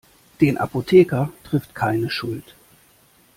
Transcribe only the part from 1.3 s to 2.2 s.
trifft keine